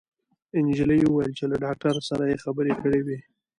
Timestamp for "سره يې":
2.09-2.37